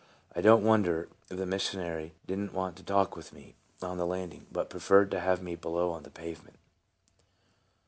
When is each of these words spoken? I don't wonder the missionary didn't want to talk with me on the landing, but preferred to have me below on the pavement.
I 0.35 0.41
don't 0.41 0.63
wonder 0.63 1.09
the 1.27 1.45
missionary 1.45 2.15
didn't 2.25 2.55
want 2.55 2.75
to 2.77 2.83
talk 2.83 3.15
with 3.15 3.31
me 3.33 3.53
on 3.83 3.99
the 3.99 4.05
landing, 4.07 4.47
but 4.51 4.67
preferred 4.71 5.11
to 5.11 5.19
have 5.19 5.43
me 5.43 5.53
below 5.55 5.91
on 5.91 6.01
the 6.01 6.09
pavement. 6.09 6.57